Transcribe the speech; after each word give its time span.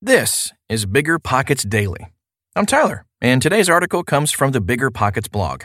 This 0.00 0.52
is 0.68 0.86
Bigger 0.86 1.18
Pockets 1.18 1.64
Daily. 1.64 2.06
I'm 2.54 2.66
Tyler, 2.66 3.04
and 3.20 3.42
today's 3.42 3.68
article 3.68 4.04
comes 4.04 4.30
from 4.30 4.52
the 4.52 4.60
Bigger 4.60 4.92
Pockets 4.92 5.26
blog. 5.26 5.64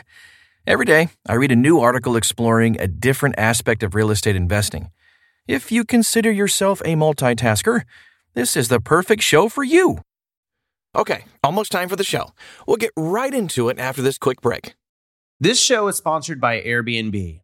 Every 0.66 0.84
day, 0.84 1.10
I 1.24 1.34
read 1.34 1.52
a 1.52 1.56
new 1.56 1.78
article 1.78 2.16
exploring 2.16 2.76
a 2.80 2.88
different 2.88 3.36
aspect 3.38 3.84
of 3.84 3.94
real 3.94 4.10
estate 4.10 4.34
investing. 4.34 4.90
If 5.46 5.70
you 5.70 5.84
consider 5.84 6.32
yourself 6.32 6.80
a 6.80 6.96
multitasker, 6.96 7.82
this 8.34 8.56
is 8.56 8.66
the 8.66 8.80
perfect 8.80 9.22
show 9.22 9.48
for 9.48 9.62
you. 9.62 9.98
Okay, 10.96 11.26
almost 11.44 11.70
time 11.70 11.88
for 11.88 11.94
the 11.94 12.02
show. 12.02 12.30
We'll 12.66 12.76
get 12.76 12.90
right 12.96 13.32
into 13.32 13.68
it 13.68 13.78
after 13.78 14.02
this 14.02 14.18
quick 14.18 14.40
break. 14.40 14.74
This 15.38 15.60
show 15.60 15.86
is 15.86 15.96
sponsored 15.96 16.40
by 16.40 16.60
Airbnb. 16.60 17.43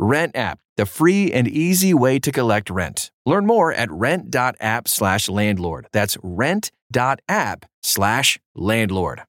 RentApp, 0.00 0.56
the 0.76 0.86
free 0.86 1.30
and 1.30 1.46
easy 1.46 1.92
way 1.92 2.18
to 2.18 2.32
collect 2.32 2.70
rent. 2.70 3.10
Learn 3.26 3.46
more 3.46 3.72
at 3.72 3.90
rent.app 3.90 4.88
slash 4.88 5.28
landlord. 5.28 5.86
That's 5.92 6.16
rent.app 6.22 7.66
slash 7.82 8.38
landlord. 8.54 9.22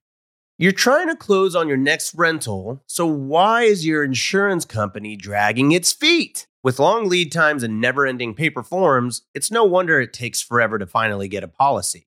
You're 0.58 0.72
trying 0.72 1.08
to 1.08 1.16
close 1.16 1.56
on 1.56 1.68
your 1.68 1.76
next 1.76 2.14
rental, 2.14 2.82
so 2.86 3.06
why 3.06 3.62
is 3.62 3.86
your 3.86 4.04
insurance 4.04 4.64
company 4.64 5.16
dragging 5.16 5.72
its 5.72 5.92
feet? 5.92 6.46
With 6.62 6.78
long 6.78 7.08
lead 7.08 7.32
times 7.32 7.64
and 7.64 7.80
never 7.80 8.06
ending 8.06 8.34
paper 8.34 8.62
forms, 8.62 9.22
it's 9.34 9.50
no 9.50 9.64
wonder 9.64 10.00
it 10.00 10.12
takes 10.12 10.40
forever 10.40 10.78
to 10.78 10.86
finally 10.86 11.26
get 11.26 11.42
a 11.42 11.48
policy. 11.48 12.06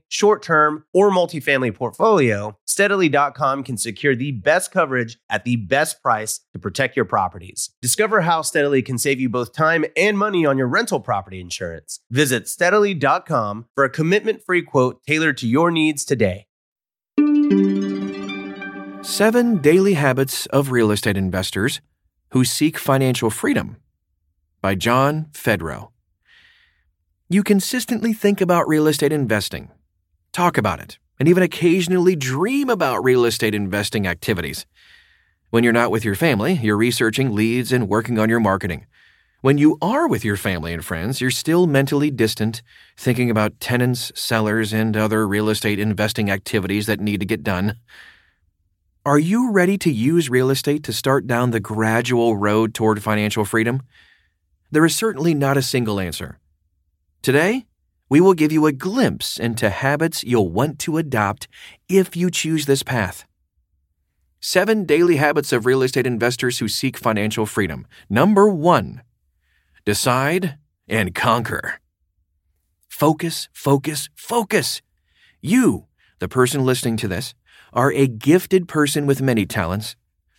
short 0.07 0.41
term, 0.41 0.85
or 0.93 1.11
multifamily 1.11 1.73
portfolio, 1.73 2.57
steadily.com 2.65 3.63
can 3.63 3.77
secure 3.77 4.15
the 4.15 4.31
best 4.31 4.71
coverage 4.71 5.17
at 5.29 5.45
the 5.45 5.55
best 5.55 6.01
price 6.01 6.41
to 6.53 6.59
protect 6.59 6.95
your 6.95 7.05
properties. 7.05 7.71
Discover 7.81 8.21
how 8.21 8.41
Steadily 8.41 8.81
can 8.81 8.97
save 8.97 9.19
you 9.19 9.29
both 9.29 9.53
time 9.53 9.85
and 9.95 10.17
money 10.17 10.45
on 10.45 10.57
your 10.57 10.67
rental 10.67 10.99
property 10.99 11.39
insurance. 11.39 11.99
Visit 12.09 12.47
steadily.com 12.47 13.67
for 13.75 13.83
a 13.83 13.89
commitment 13.89 14.43
free 14.43 14.61
quote 14.61 15.01
tailored 15.05 15.37
to 15.37 15.47
your 15.47 15.71
needs 15.71 16.05
today. 16.05 16.45
Seven 19.03 19.57
Daily 19.57 19.95
Habits 19.95 20.45
of 20.47 20.71
Real 20.71 20.91
Estate 20.91 21.17
Investors 21.17 21.81
Who 22.29 22.45
Seek 22.45 22.77
Financial 22.77 23.29
Freedom 23.29 23.77
by 24.61 24.75
John 24.75 25.27
Fedro. 25.33 25.89
You 27.27 27.43
consistently 27.43 28.13
think 28.13 28.41
about 28.41 28.67
real 28.67 28.87
estate 28.87 29.11
investing, 29.11 29.71
talk 30.31 30.57
about 30.57 30.79
it, 30.79 30.97
and 31.19 31.27
even 31.27 31.43
occasionally 31.43 32.15
dream 32.15 32.69
about 32.69 33.03
real 33.03 33.25
estate 33.25 33.55
investing 33.55 34.07
activities. 34.07 34.65
When 35.49 35.63
you're 35.63 35.73
not 35.73 35.91
with 35.91 36.05
your 36.05 36.15
family, 36.15 36.53
you're 36.53 36.77
researching 36.77 37.35
leads 37.35 37.71
and 37.71 37.89
working 37.89 38.17
on 38.17 38.29
your 38.29 38.39
marketing. 38.39 38.85
When 39.41 39.57
you 39.57 39.77
are 39.81 40.07
with 40.07 40.23
your 40.23 40.37
family 40.37 40.71
and 40.71 40.85
friends, 40.85 41.19
you're 41.19 41.31
still 41.31 41.65
mentally 41.65 42.11
distant, 42.11 42.61
thinking 42.95 43.29
about 43.29 43.59
tenants, 43.59 44.11
sellers, 44.15 44.71
and 44.71 44.95
other 44.95 45.27
real 45.27 45.49
estate 45.49 45.79
investing 45.79 46.29
activities 46.29 46.85
that 46.85 46.99
need 46.99 47.19
to 47.19 47.25
get 47.25 47.43
done. 47.43 47.77
Are 49.03 49.17
you 49.17 49.51
ready 49.51 49.79
to 49.79 49.91
use 49.91 50.29
real 50.29 50.51
estate 50.51 50.83
to 50.83 50.93
start 50.93 51.25
down 51.25 51.49
the 51.49 51.59
gradual 51.59 52.37
road 52.37 52.75
toward 52.75 53.01
financial 53.01 53.43
freedom? 53.43 53.81
There 54.69 54.85
is 54.85 54.95
certainly 54.95 55.33
not 55.33 55.57
a 55.57 55.63
single 55.63 55.99
answer. 55.99 56.37
Today, 57.23 57.65
we 58.11 58.19
will 58.19 58.33
give 58.33 58.51
you 58.51 58.65
a 58.65 58.73
glimpse 58.73 59.39
into 59.39 59.69
habits 59.69 60.21
you'll 60.21 60.49
want 60.49 60.77
to 60.77 60.97
adopt 60.97 61.47
if 61.87 62.13
you 62.13 62.29
choose 62.29 62.65
this 62.65 62.83
path. 62.83 63.25
Seven 64.41 64.83
daily 64.83 65.15
habits 65.15 65.53
of 65.53 65.65
real 65.65 65.81
estate 65.81 66.05
investors 66.05 66.59
who 66.59 66.67
seek 66.67 66.97
financial 66.97 67.45
freedom. 67.45 67.87
Number 68.09 68.49
one, 68.49 69.01
decide 69.85 70.57
and 70.89 71.15
conquer. 71.15 71.79
Focus, 72.89 73.47
focus, 73.53 74.09
focus. 74.13 74.81
You, 75.39 75.85
the 76.19 76.27
person 76.27 76.65
listening 76.65 76.97
to 76.97 77.07
this, 77.07 77.33
are 77.71 77.93
a 77.93 78.07
gifted 78.07 78.67
person 78.67 79.05
with 79.05 79.21
many 79.21 79.45
talents. 79.45 79.95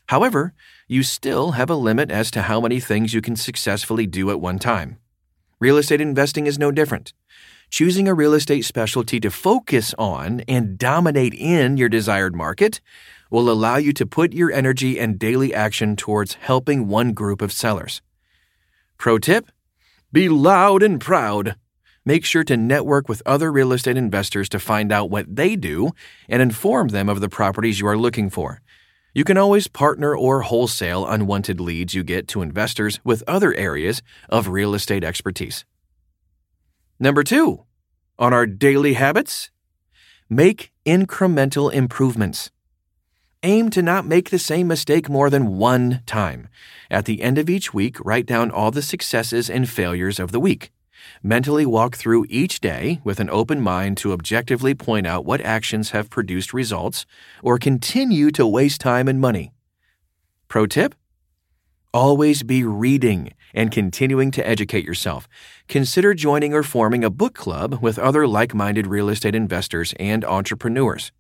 However, 0.09 0.53
you 0.89 1.03
still 1.03 1.53
have 1.53 1.71
a 1.71 1.75
limit 1.75 2.11
as 2.11 2.31
to 2.33 2.43
how 2.43 2.61
many 2.61 2.81
things 2.81 3.15
you 3.15 3.23
can 3.23 3.35
successfully 3.35 4.07
do 4.07 4.31
at 4.31 4.43
one 4.43 4.59
time. 4.59 4.99
Real 5.59 5.79
estate 5.79 6.03
investing 6.03 6.47
is 6.47 6.59
no 6.59 6.71
different. 6.71 7.15
Choosing 7.73 8.07
a 8.07 8.13
real 8.13 8.35
estate 8.35 8.67
specialty 8.67 9.19
to 9.21 9.31
focus 9.31 9.95
on 9.97 10.43
and 10.47 10.77
dominate 10.77 11.33
in 11.33 11.79
your 11.79 11.89
desired 11.89 12.37
market 12.37 12.83
will 13.31 13.49
allow 13.49 13.77
you 13.77 13.95
to 13.95 14.05
put 14.05 14.35
your 14.35 14.53
energy 14.53 15.01
and 15.01 15.19
daily 15.19 15.55
action 15.55 15.97
towards 15.97 16.35
helping 16.35 16.87
one 16.87 17.15
group 17.15 17.41
of 17.41 17.51
sellers. 17.51 18.03
Pro 18.99 19.17
tip 19.17 19.51
Be 20.13 20.29
loud 20.29 20.83
and 20.83 21.01
proud. 21.01 21.57
Make 22.05 22.27
sure 22.27 22.45
to 22.45 22.59
network 22.59 23.09
with 23.09 23.23
other 23.25 23.51
real 23.51 23.73
estate 23.73 23.97
investors 23.97 24.51
to 24.51 24.59
find 24.59 24.93
out 24.93 25.09
what 25.09 25.35
they 25.35 25.57
do 25.57 25.93
and 26.29 26.43
inform 26.43 26.89
them 26.89 27.09
of 27.09 27.23
the 27.23 27.31
properties 27.31 27.81
you 27.81 27.87
are 27.87 27.97
looking 27.97 28.29
for. 28.29 28.61
You 29.15 29.25
can 29.25 29.39
always 29.39 29.67
partner 29.67 30.15
or 30.15 30.43
wholesale 30.43 31.07
unwanted 31.07 31.59
leads 31.59 31.95
you 31.95 32.05
get 32.05 32.29
to 32.29 32.43
investors 32.43 33.01
with 33.03 33.25
other 33.27 33.55
areas 33.55 34.03
of 34.29 34.49
real 34.49 34.75
estate 34.75 35.05
expertise. 35.05 35.65
Number 37.03 37.25
two, 37.25 37.65
on 38.17 38.33
our 38.33 38.47
daily 38.47 38.93
habits, 38.93 39.51
make 40.31 40.71
incremental 40.87 41.73
improvements. 41.73 42.53
Aim 43.43 43.71
to 43.71 43.83
not 43.83 44.07
make 44.07 44.31
the 44.31 44.39
same 44.39 44.69
mistake 44.69 45.09
more 45.09 45.29
than 45.29 45.59
one 45.59 46.03
time. 46.07 46.49
At 46.93 47.07
the 47.07 47.23
end 47.23 47.39
of 47.39 47.51
each 47.51 47.75
week, 47.75 47.97
write 48.05 48.27
down 48.27 48.53
all 48.53 48.71
the 48.71 48.83
successes 48.83 49.51
and 49.51 49.69
failures 49.69 50.21
of 50.21 50.31
the 50.31 50.39
week. 50.39 50.71
Mentally 51.25 51.67
walk 51.67 51.97
through 51.97 52.25
each 52.29 52.61
day 52.61 53.01
with 53.03 53.19
an 53.19 53.31
open 53.31 53.61
mind 53.61 53.97
to 53.97 54.13
objectively 54.13 54.73
point 54.73 55.05
out 55.05 55.25
what 55.25 55.41
actions 55.41 55.91
have 55.91 56.09
produced 56.09 56.55
results 56.55 57.05
or 57.43 57.59
continue 57.59 58.31
to 58.31 58.47
waste 58.47 58.81
time 58.81 59.09
and 59.09 59.21
money. 59.21 59.53
Pro 60.47 60.67
tip? 60.67 60.95
Always 61.95 62.43
be 62.43 62.65
reading 62.65 63.35
and 63.53 63.71
continuing 63.71 64.31
to 64.31 64.49
educate 64.49 64.87
yourself. 64.87 65.29
Consider 65.69 66.15
joining 66.15 66.55
or 66.55 66.63
forming 66.63 67.05
a 67.05 67.11
book 67.11 67.35
club 67.35 67.83
with 67.83 67.99
other 67.99 68.27
like 68.27 68.55
minded 68.55 68.87
real 68.87 69.11
estate 69.11 69.35
investors 69.35 69.93
and 70.01 70.25
entrepreneurs. 70.25 71.13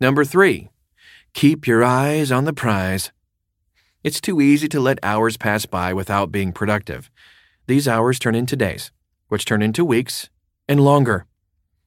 Number 0.00 0.24
three, 0.24 0.70
keep 1.34 1.66
your 1.66 1.84
eyes 1.84 2.32
on 2.32 2.46
the 2.46 2.54
prize. 2.54 3.12
It's 4.02 4.22
too 4.22 4.40
easy 4.40 4.68
to 4.68 4.80
let 4.80 4.98
hours 5.02 5.36
pass 5.36 5.66
by 5.66 5.92
without 5.92 6.32
being 6.32 6.52
productive. 6.52 7.10
These 7.66 7.86
hours 7.86 8.18
turn 8.18 8.34
into 8.34 8.56
days, 8.56 8.90
which 9.28 9.44
turn 9.44 9.60
into 9.60 9.84
weeks 9.84 10.30
and 10.66 10.80
longer. 10.80 11.26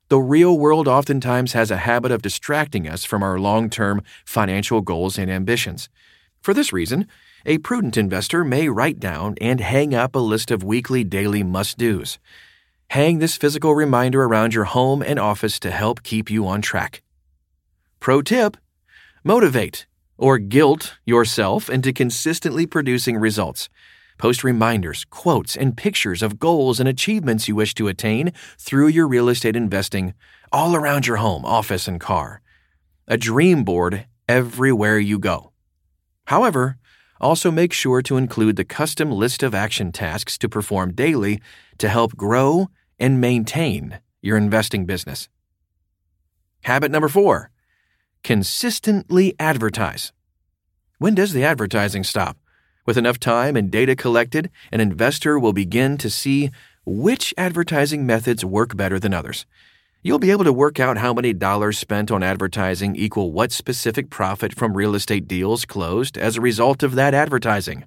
The 0.10 0.20
real 0.20 0.60
world 0.60 0.88
oftentimes 0.88 1.54
has 1.54 1.72
a 1.72 1.78
habit 1.78 2.12
of 2.12 2.22
distracting 2.22 2.88
us 2.88 3.04
from 3.04 3.24
our 3.24 3.40
long 3.40 3.72
term 3.72 4.04
financial 4.24 4.82
goals 4.82 5.18
and 5.18 5.32
ambitions. 5.32 5.90
For 6.44 6.54
this 6.54 6.74
reason, 6.74 7.08
a 7.46 7.60
prudent 7.60 7.96
investor 7.96 8.44
may 8.44 8.68
write 8.68 9.00
down 9.00 9.36
and 9.40 9.62
hang 9.62 9.96
up 9.96 10.14
a 10.14 10.20
list 10.20 10.52
of 10.52 10.62
weekly, 10.62 11.06
daily 11.06 11.42
must 11.42 11.78
dos. 11.78 12.20
Hang 12.90 13.20
this 13.20 13.38
physical 13.38 13.74
reminder 13.74 14.26
around 14.26 14.54
your 14.54 14.66
home 14.66 15.02
and 15.02 15.18
office 15.18 15.58
to 15.62 15.72
help 15.72 16.04
keep 16.04 16.30
you 16.30 16.46
on 16.46 16.62
track. 16.62 17.02
Pro 18.02 18.22
tip 18.22 18.58
motivate 19.24 19.86
or 20.18 20.38
guilt 20.38 20.98
yourself 21.06 21.70
into 21.70 21.94
consistently 21.94 22.66
producing 22.66 23.16
results. 23.16 23.70
Post 24.18 24.44
reminders, 24.44 25.06
quotes, 25.06 25.56
and 25.56 25.78
pictures 25.78 26.22
of 26.22 26.40
goals 26.40 26.82
and 26.82 26.90
achievements 26.90 27.48
you 27.48 27.56
wish 27.56 27.74
to 27.76 27.88
attain 27.88 28.34
through 28.60 28.88
your 28.88 29.08
real 29.08 29.30
estate 29.30 29.56
investing 29.56 30.14
all 30.52 30.76
around 30.76 31.08
your 31.08 31.18
home, 31.18 31.46
office, 31.46 31.88
and 31.88 32.02
car. 32.02 32.42
A 33.08 33.16
dream 33.16 33.64
board 33.64 34.08
everywhere 34.28 35.00
you 35.00 35.20
go. 35.20 35.53
However, 36.26 36.78
also 37.20 37.52
make 37.52 37.74
sure 37.74 38.02
to 38.02 38.18
include 38.18 38.56
the 38.56 38.66
custom 38.66 39.12
list 39.12 39.44
of 39.44 39.56
action 39.56 39.92
tasks 39.92 40.38
to 40.40 40.50
perform 40.50 40.94
daily 40.94 41.42
to 41.78 41.90
help 41.90 42.16
grow 42.16 42.70
and 43.00 43.22
maintain 43.22 44.00
your 44.22 44.38
investing 44.38 44.86
business. 44.86 45.30
Habit 46.64 46.92
number 46.92 47.10
four 47.10 47.50
consistently 48.24 49.36
advertise. 49.38 50.14
When 50.98 51.14
does 51.14 51.34
the 51.34 51.44
advertising 51.44 52.06
stop? 52.06 52.38
With 52.86 52.98
enough 52.98 53.20
time 53.20 53.58
and 53.58 53.70
data 53.70 53.96
collected, 53.96 54.50
an 54.72 54.80
investor 54.80 55.38
will 55.38 55.54
begin 55.54 55.98
to 55.98 56.10
see 56.10 56.50
which 56.86 57.34
advertising 57.38 58.06
methods 58.06 58.44
work 58.46 58.76
better 58.76 59.00
than 59.00 59.14
others. 59.14 59.46
You'll 60.06 60.20
be 60.20 60.32
able 60.32 60.44
to 60.44 60.52
work 60.52 60.82
out 60.82 60.98
how 60.98 61.14
many 61.14 61.32
dollars 61.32 61.80
spent 61.80 62.12
on 62.12 62.24
advertising 62.24 62.94
equal 62.98 63.32
what 63.32 63.54
specific 63.54 64.10
profit 64.10 64.54
from 64.54 64.76
real 64.76 64.96
estate 64.96 65.30
deals 65.30 65.64
closed 65.64 66.18
as 66.18 66.36
a 66.36 66.42
result 66.42 66.84
of 66.84 66.96
that 66.96 67.14
advertising. 67.14 67.86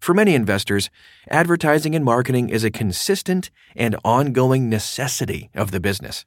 For 0.00 0.12
many 0.14 0.34
investors, 0.34 0.90
advertising 1.30 1.94
and 1.94 2.04
marketing 2.04 2.48
is 2.48 2.64
a 2.64 2.72
consistent 2.72 3.52
and 3.76 3.94
ongoing 4.04 4.68
necessity 4.68 5.48
of 5.54 5.70
the 5.70 5.78
business. 5.78 6.24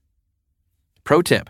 Pro 1.03 1.21
tip 1.21 1.49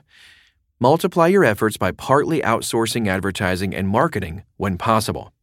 Multiply 0.80 1.28
your 1.28 1.46
efforts 1.46 1.78
by 1.78 1.92
partly 1.92 2.42
outsourcing 2.42 3.08
advertising 3.08 3.75
and 3.75 3.88
marketing 3.88 4.42
when 4.58 4.80
possible. 4.80 5.34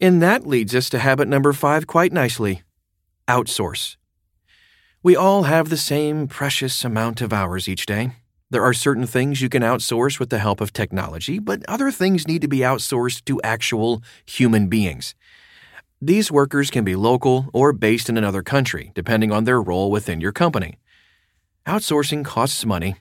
And 0.00 0.20
that 0.20 0.44
leads 0.44 0.74
us 0.74 0.88
to 0.88 0.98
habit 0.98 1.28
number 1.28 1.52
five 1.52 1.86
quite 1.86 2.12
nicely 2.12 2.64
outsource. 3.28 3.96
We 5.04 5.16
all 5.16 5.42
have 5.42 5.68
the 5.68 5.76
same 5.76 6.28
precious 6.28 6.82
amount 6.82 7.20
of 7.20 7.30
hours 7.30 7.68
each 7.68 7.84
day. 7.84 8.12
There 8.48 8.64
are 8.64 8.72
certain 8.72 9.06
things 9.06 9.42
you 9.42 9.50
can 9.50 9.60
outsource 9.60 10.18
with 10.18 10.30
the 10.30 10.38
help 10.38 10.62
of 10.62 10.72
technology, 10.72 11.38
but 11.38 11.62
other 11.68 11.90
things 11.90 12.26
need 12.26 12.40
to 12.40 12.48
be 12.48 12.60
outsourced 12.60 13.22
to 13.26 13.38
actual 13.42 14.02
human 14.24 14.68
beings. 14.68 15.14
These 16.00 16.32
workers 16.32 16.70
can 16.70 16.84
be 16.84 16.96
local 16.96 17.50
or 17.52 17.74
based 17.74 18.08
in 18.08 18.16
another 18.16 18.42
country, 18.42 18.92
depending 18.94 19.30
on 19.30 19.44
their 19.44 19.60
role 19.60 19.90
within 19.90 20.22
your 20.22 20.32
company. 20.32 20.78
Outsourcing 21.66 22.24
costs 22.24 22.64
money 22.64 22.96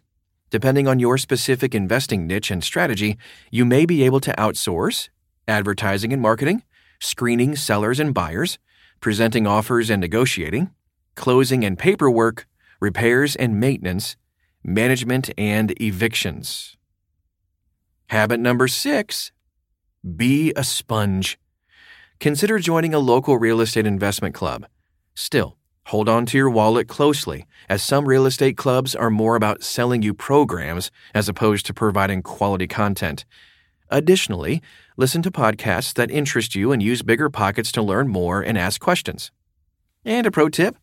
Depending 0.49 0.89
on 0.89 0.99
your 0.99 1.17
specific 1.17 1.73
investing 1.73 2.27
niche 2.27 2.51
and 2.51 2.61
strategy, 2.61 3.17
you 3.49 3.63
may 3.63 3.85
be 3.85 4.03
able 4.03 4.19
to 4.19 4.33
outsource 4.33 5.07
advertising 5.47 6.11
and 6.11 6.21
marketing, 6.21 6.63
screening 6.99 7.55
sellers 7.55 7.97
and 7.97 8.13
buyers, 8.13 8.59
presenting 8.99 9.47
offers 9.47 9.89
and 9.89 10.01
negotiating, 10.01 10.69
closing 11.15 11.63
and 11.63 11.77
paperwork, 11.77 12.47
repairs 12.79 13.35
and 13.35 13.59
maintenance, 13.59 14.15
management 14.63 15.29
and 15.37 15.79
evictions. 15.81 16.77
Habit 18.07 18.39
number 18.39 18.67
six 18.67 19.31
be 20.17 20.51
a 20.55 20.63
sponge. 20.63 21.39
Consider 22.19 22.59
joining 22.59 22.93
a 22.93 22.99
local 22.99 23.37
real 23.37 23.61
estate 23.61 23.85
investment 23.85 24.35
club. 24.35 24.65
Still, 25.15 25.57
Hold 25.87 26.07
on 26.07 26.25
to 26.27 26.37
your 26.37 26.49
wallet 26.49 26.87
closely, 26.87 27.45
as 27.67 27.83
some 27.83 28.07
real 28.07 28.25
estate 28.25 28.55
clubs 28.55 28.95
are 28.95 29.09
more 29.09 29.35
about 29.35 29.63
selling 29.63 30.01
you 30.01 30.13
programs 30.13 30.91
as 31.13 31.27
opposed 31.27 31.65
to 31.65 31.73
providing 31.73 32.21
quality 32.21 32.67
content. 32.67 33.25
Additionally, 33.89 34.61
listen 34.95 35.21
to 35.23 35.29
podcasts 35.29 35.93
that 35.95 36.09
interest 36.09 36.55
you 36.55 36.71
and 36.71 36.81
use 36.81 37.01
bigger 37.01 37.29
pockets 37.29 37.71
to 37.73 37.81
learn 37.81 38.07
more 38.07 38.41
and 38.41 38.57
ask 38.57 38.79
questions. 38.79 39.29
And 40.05 40.25
a 40.25 40.31
pro 40.31 40.47
tip 40.47 40.77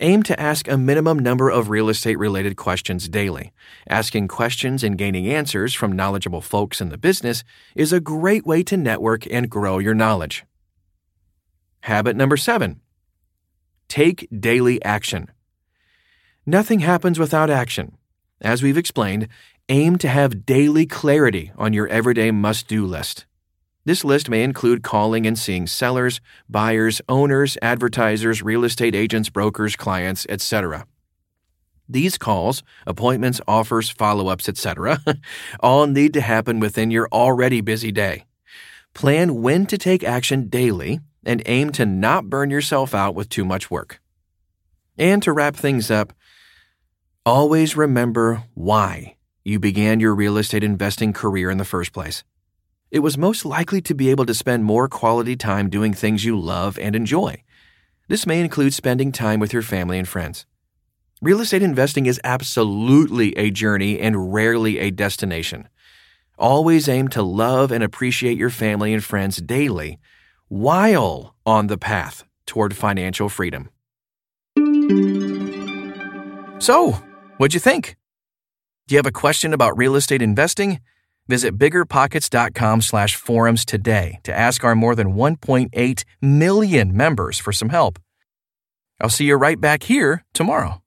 aim 0.00 0.22
to 0.24 0.38
ask 0.40 0.68
a 0.68 0.78
minimum 0.78 1.18
number 1.18 1.50
of 1.50 1.68
real 1.68 1.88
estate 1.88 2.18
related 2.18 2.56
questions 2.56 3.08
daily. 3.08 3.52
Asking 3.88 4.28
questions 4.28 4.82
and 4.82 4.98
gaining 4.98 5.28
answers 5.28 5.74
from 5.74 5.92
knowledgeable 5.92 6.40
folks 6.40 6.80
in 6.80 6.88
the 6.88 6.98
business 6.98 7.44
is 7.74 7.92
a 7.92 8.00
great 8.00 8.46
way 8.46 8.62
to 8.64 8.76
network 8.76 9.26
and 9.30 9.50
grow 9.50 9.78
your 9.78 9.94
knowledge. 9.94 10.44
Habit 11.82 12.16
number 12.16 12.36
seven 12.36 12.80
Take 13.88 14.26
daily 14.36 14.82
action. 14.84 15.30
Nothing 16.46 16.80
happens 16.80 17.18
without 17.18 17.50
action. 17.50 17.98
As 18.40 18.62
we've 18.62 18.78
explained, 18.78 19.28
aim 19.68 19.98
to 19.98 20.08
have 20.08 20.46
daily 20.46 20.86
clarity 20.86 21.52
on 21.56 21.72
your 21.72 21.86
everyday 21.88 22.30
must 22.30 22.66
do 22.66 22.86
list. 22.86 23.26
This 23.84 24.04
list 24.04 24.30
may 24.30 24.44
include 24.44 24.82
calling 24.82 25.26
and 25.26 25.36
seeing 25.36 25.66
sellers, 25.66 26.20
buyers, 26.48 27.00
owners, 27.08 27.58
advertisers, 27.60 28.42
real 28.42 28.64
estate 28.64 28.94
agents, 28.94 29.28
brokers, 29.28 29.74
clients, 29.74 30.24
etc. 30.28 30.86
These 31.88 32.16
calls, 32.16 32.62
appointments, 32.86 33.40
offers, 33.48 33.90
follow 33.90 34.28
ups, 34.28 34.48
etc., 34.48 35.00
all 35.60 35.86
need 35.86 36.14
to 36.14 36.20
happen 36.20 36.60
within 36.60 36.92
your 36.92 37.08
already 37.12 37.60
busy 37.60 37.90
day. 37.90 38.24
Plan 38.94 39.42
when 39.42 39.66
to 39.66 39.76
take 39.76 40.04
action 40.04 40.48
daily 40.48 41.00
and 41.24 41.42
aim 41.46 41.72
to 41.72 41.84
not 41.84 42.30
burn 42.30 42.50
yourself 42.50 42.94
out 42.94 43.14
with 43.14 43.28
too 43.28 43.44
much 43.44 43.70
work. 43.70 44.00
And 44.96 45.22
to 45.22 45.32
wrap 45.32 45.56
things 45.56 45.90
up, 45.90 46.12
always 47.26 47.76
remember 47.76 48.44
why 48.54 49.16
you 49.44 49.58
began 49.58 49.98
your 49.98 50.14
real 50.14 50.36
estate 50.36 50.62
investing 50.62 51.12
career 51.12 51.50
in 51.50 51.58
the 51.58 51.64
first 51.64 51.92
place. 51.92 52.22
It 52.92 52.98
was 52.98 53.16
most 53.16 53.46
likely 53.46 53.80
to 53.80 53.94
be 53.94 54.10
able 54.10 54.26
to 54.26 54.34
spend 54.34 54.66
more 54.66 54.86
quality 54.86 55.34
time 55.34 55.70
doing 55.70 55.94
things 55.94 56.26
you 56.26 56.38
love 56.38 56.78
and 56.78 56.94
enjoy. 56.94 57.42
This 58.08 58.26
may 58.26 58.38
include 58.38 58.74
spending 58.74 59.12
time 59.12 59.40
with 59.40 59.50
your 59.50 59.62
family 59.62 59.98
and 59.98 60.06
friends. 60.06 60.44
Real 61.22 61.40
estate 61.40 61.62
investing 61.62 62.04
is 62.04 62.20
absolutely 62.22 63.34
a 63.38 63.50
journey 63.50 63.98
and 63.98 64.34
rarely 64.34 64.78
a 64.78 64.90
destination. 64.90 65.70
Always 66.38 66.86
aim 66.86 67.08
to 67.08 67.22
love 67.22 67.72
and 67.72 67.82
appreciate 67.82 68.36
your 68.36 68.50
family 68.50 68.92
and 68.92 69.02
friends 69.02 69.38
daily 69.38 69.98
while 70.48 71.34
on 71.46 71.68
the 71.68 71.78
path 71.78 72.24
toward 72.44 72.76
financial 72.76 73.30
freedom. 73.30 73.70
So, 76.58 77.02
what'd 77.38 77.54
you 77.54 77.60
think? 77.60 77.96
Do 78.86 78.94
you 78.94 78.98
have 78.98 79.06
a 79.06 79.12
question 79.12 79.54
about 79.54 79.78
real 79.78 79.96
estate 79.96 80.20
investing? 80.20 80.80
Visit 81.28 81.56
biggerpockets.com/forums 81.56 83.64
today 83.64 84.18
to 84.24 84.36
ask 84.36 84.64
our 84.64 84.74
more 84.74 84.94
than 84.94 85.14
1.8 85.14 86.04
million 86.20 86.96
members 86.96 87.38
for 87.38 87.52
some 87.52 87.68
help. 87.68 88.00
I'll 89.00 89.08
see 89.08 89.26
you 89.26 89.36
right 89.36 89.60
back 89.60 89.84
here 89.84 90.24
tomorrow. 90.34 90.81